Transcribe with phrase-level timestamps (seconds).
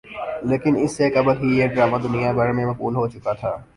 [0.43, 3.55] لیکن اس سے قبل ہی یہ ڈرامہ دنیا بھر میں مقبول ہوچکا تھا